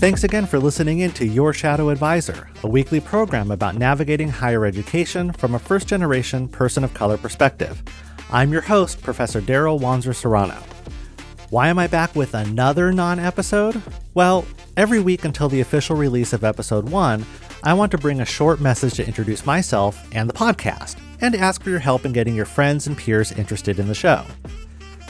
Thanks 0.00 0.24
again 0.24 0.46
for 0.46 0.58
listening 0.58 1.00
in 1.00 1.12
to 1.12 1.26
Your 1.26 1.52
Shadow 1.52 1.90
Advisor, 1.90 2.48
a 2.64 2.68
weekly 2.68 2.98
program 3.00 3.52
about 3.52 3.76
navigating 3.76 4.28
higher 4.28 4.64
education 4.64 5.32
from 5.32 5.54
a 5.54 5.58
first 5.58 5.86
generation 5.86 6.48
person 6.48 6.82
of 6.82 6.92
color 6.92 7.18
perspective. 7.18 7.82
I'm 8.32 8.50
your 8.50 8.62
host, 8.62 9.00
Professor 9.02 9.40
Darrel 9.40 9.78
Wanzer 9.78 10.14
Serrano. 10.14 10.60
Why 11.50 11.68
am 11.68 11.78
I 11.78 11.86
back 11.86 12.16
with 12.16 12.34
another 12.34 12.92
non 12.92 13.20
episode? 13.20 13.80
Well, 14.14 14.44
every 14.76 15.00
week 15.00 15.24
until 15.24 15.48
the 15.48 15.60
official 15.60 15.94
release 15.96 16.32
of 16.32 16.42
episode 16.42 16.88
1, 16.88 17.24
I 17.62 17.74
want 17.74 17.92
to 17.92 17.98
bring 17.98 18.20
a 18.20 18.24
short 18.24 18.60
message 18.60 18.94
to 18.94 19.06
introduce 19.06 19.46
myself 19.46 20.02
and 20.12 20.28
the 20.28 20.34
podcast, 20.34 20.96
and 21.20 21.34
ask 21.34 21.62
for 21.62 21.70
your 21.70 21.78
help 21.78 22.04
in 22.04 22.12
getting 22.12 22.34
your 22.34 22.46
friends 22.46 22.86
and 22.86 22.96
peers 22.96 23.32
interested 23.32 23.78
in 23.78 23.88
the 23.88 23.94
show. 23.94 24.24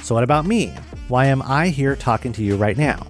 So, 0.02 0.14
what 0.14 0.24
about 0.24 0.46
me? 0.46 0.74
Why 1.09 1.27
am 1.27 1.42
I 1.42 1.68
here 1.68 1.96
talking 1.96 2.32
to 2.32 2.42
you 2.42 2.56
right 2.56 2.77
now? 2.77 3.06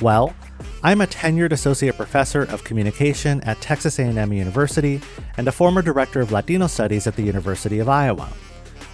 Well, 0.00 0.34
I'm 0.82 1.00
a 1.00 1.06
tenured 1.06 1.52
associate 1.52 1.96
professor 1.96 2.42
of 2.42 2.64
communication 2.64 3.40
at 3.42 3.60
Texas 3.60 3.98
A&M 3.98 4.32
University 4.32 5.00
and 5.36 5.46
a 5.46 5.52
former 5.52 5.82
director 5.82 6.20
of 6.20 6.32
Latino 6.32 6.66
studies 6.66 7.06
at 7.06 7.16
the 7.16 7.22
University 7.22 7.78
of 7.80 7.88
Iowa. 7.88 8.28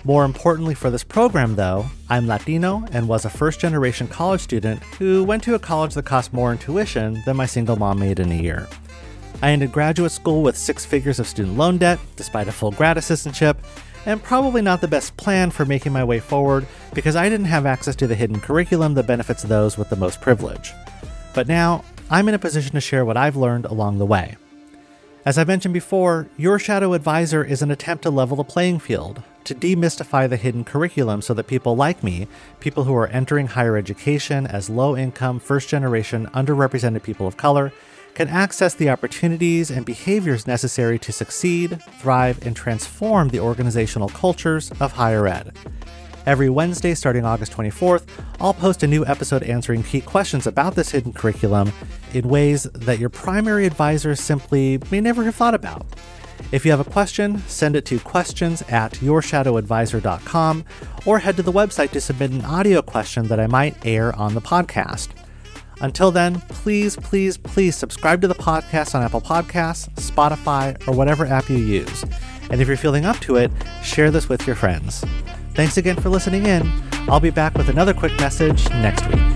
More 0.05 0.25
importantly 0.25 0.75
for 0.75 0.91
this 0.91 1.05
program, 1.05 1.57
though, 1.57 1.87
I'm 2.09 2.27
Latino 2.27 2.85
and 2.93 3.09
was 3.09 3.25
a 3.25 3.31
first 3.31 3.61
generation 3.61 4.07
college 4.07 4.41
student 4.41 4.83
who 4.99 5.25
went 5.25 5.43
to 5.45 5.55
a 5.55 5.59
college 5.59 5.95
that 5.95 6.05
cost 6.05 6.33
more 6.33 6.53
in 6.53 6.59
tuition 6.59 7.23
than 7.25 7.37
my 7.37 7.47
single 7.47 7.77
mom 7.77 7.99
made 7.99 8.21
in 8.21 8.31
a 8.31 8.37
year. 8.37 8.69
I 9.43 9.51
ended 9.51 9.71
graduate 9.71 10.13
school 10.13 10.43
with 10.43 10.57
six 10.57 10.85
figures 10.85 11.19
of 11.19 11.27
student 11.27 11.57
loan 11.57 11.79
debt, 11.79 11.99
despite 12.17 12.49
a 12.49 12.53
full 12.53 12.71
grad 12.71 12.97
assistantship, 12.97 13.57
and 14.07 14.23
probably 14.23 14.63
not 14.63 14.81
the 14.81 14.89
best 14.89 15.17
plan 15.17 15.51
for 15.51 15.65
making 15.65 15.93
my 15.93 16.05
way 16.05 16.21
forward 16.21 16.67
because 16.95 17.17
I 17.17 17.29
didn't 17.29 17.47
have 17.47 17.67
access 17.67 17.97
to 17.97 18.07
the 18.07 18.15
hidden 18.15 18.41
curriculum 18.41 18.95
that 18.95 19.07
benefits 19.07 19.43
those 19.43 19.77
with 19.77 19.91
the 19.91 19.97
most 19.97 20.21
privilege. 20.21 20.73
But 21.35 21.49
now, 21.49 21.85
I'm 22.09 22.29
in 22.29 22.35
a 22.35 22.39
position 22.39 22.73
to 22.73 22.81
share 22.81 23.05
what 23.05 23.17
I've 23.17 23.37
learned 23.37 23.67
along 23.67 23.99
the 23.99 24.07
way. 24.07 24.37
As 25.27 25.39
I 25.39 25.45
mentioned 25.45 25.75
before, 25.75 26.29
Your 26.37 26.59
Shadow 26.59 26.93
Advisor 26.93 27.45
is 27.45 27.61
an 27.61 27.73
attempt 27.73 28.05
to 28.05 28.11
level 28.11 28.37
the 28.37 28.45
playing 28.45 28.79
field, 28.79 29.23
to 29.43 29.57
demystify 29.57 30.29
the 30.29 30.37
hidden 30.37 30.63
curriculum 30.63 31.21
so 31.21 31.35
that 31.35 31.49
people 31.49 31.75
like 31.75 32.03
me, 32.03 32.29
people 32.61 32.85
who 32.85 32.95
are 32.95 33.09
entering 33.09 33.49
higher 33.49 33.77
education 33.77 34.47
as 34.47 34.71
low 34.71 34.97
income, 34.97 35.41
first 35.41 35.69
generation, 35.69 36.27
underrepresented 36.33 37.03
people 37.03 37.27
of 37.27 37.37
color, 37.37 37.73
can 38.17 38.29
access 38.29 38.73
the 38.73 38.89
opportunities 38.89 39.71
and 39.71 39.85
behaviors 39.85 40.47
necessary 40.47 40.99
to 40.99 41.13
succeed, 41.13 41.79
thrive, 41.99 42.45
and 42.47 42.57
transform 42.57 43.29
the 43.29 43.39
organizational 43.39 44.09
cultures 44.09 44.73
of 44.81 44.91
higher 44.91 45.29
ed. 45.29 45.55
Every 46.25 46.49
Wednesday, 46.49 46.95
starting 46.95 47.27
August 47.27 47.53
24th, 47.53 48.09
I'll 48.41 48.55
post 48.55 48.83
a 48.83 48.87
new 48.87 49.05
episode 49.05 49.43
answering 49.43 49.83
key 49.83 50.01
questions 50.01 50.47
about 50.47 50.75
this 50.75 50.93
hidden 50.93 51.13
curriculum 51.13 51.71
in 52.15 52.27
ways 52.27 52.63
that 52.73 52.99
your 52.99 53.11
primary 53.11 53.67
advisors 53.67 54.19
simply 54.19 54.81
may 54.91 55.03
never 55.03 55.23
have 55.25 55.35
thought 55.35 55.55
about. 55.55 55.85
If 56.53 56.65
you 56.65 56.71
have 56.71 56.81
a 56.81 56.91
question, 56.91 57.41
send 57.41 57.77
it 57.77 57.85
to 57.85 57.99
questions 57.99 58.63
at 58.63 58.93
yourshadowadvisor.com 58.93 60.65
or 61.05 61.19
head 61.19 61.37
to 61.37 61.43
the 61.43 61.53
website 61.53 61.91
to 61.91 62.01
submit 62.01 62.31
an 62.31 62.47
audio 62.47 62.81
question 62.81 63.29
that 63.29 63.39
I 63.39 63.47
might 63.47 63.85
air 63.85 64.17
on 64.17 64.33
the 64.33 64.41
podcast. 64.41 65.16
Until 65.81 66.11
then, 66.11 66.41
please, 66.49 66.97
please, 66.97 67.37
please 67.37 67.77
subscribe 67.77 68.21
to 68.23 68.29
the 68.29 68.35
podcast 68.35 68.95
on 68.95 69.03
Apple 69.03 69.21
Podcasts, 69.21 69.89
Spotify, 69.95 70.77
or 70.89 70.95
whatever 70.95 71.27
app 71.27 71.49
you 71.51 71.59
use. 71.59 72.05
And 72.51 72.61
if 72.61 72.69
you're 72.69 72.77
feeling 72.77 73.05
up 73.05 73.19
to 73.21 73.37
it, 73.37 73.51
share 73.83 74.11
this 74.11 74.29
with 74.29 74.47
your 74.47 74.57
friends. 74.57 75.05
Thanks 75.55 75.77
again 75.77 75.97
for 75.97 76.09
listening 76.09 76.47
in. 76.47 76.71
I'll 77.09 77.21
be 77.21 77.31
back 77.31 77.55
with 77.55 77.69
another 77.69 77.95
quick 77.95 78.19
message 78.19 78.69
next 78.71 79.07
week. 79.09 79.36